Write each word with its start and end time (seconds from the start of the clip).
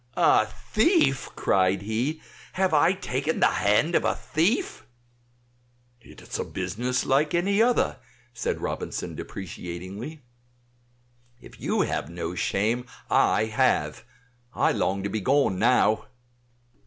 "A 0.17 0.47
thief!" 0.47 1.29
cried 1.35 1.83
he. 1.83 2.23
"Have 2.53 2.73
I 2.73 2.91
taken 2.93 3.39
the 3.39 3.45
hand 3.61 3.93
of 3.93 4.03
a 4.03 4.15
thief?" 4.15 4.83
"It 6.01 6.23
is 6.23 6.39
a 6.39 6.43
business 6.43 7.05
like 7.05 7.35
any 7.35 7.61
other," 7.61 7.99
said 8.33 8.61
Robinson 8.61 9.13
deprecatingly. 9.13 10.23
"If 11.39 11.59
you 11.61 11.81
have 11.81 12.09
no 12.09 12.33
shame 12.33 12.87
I 13.11 13.45
have; 13.45 14.03
I 14.55 14.71
long 14.71 15.03
to 15.03 15.09
be 15.09 15.21
gone 15.21 15.59
now." 15.59 16.05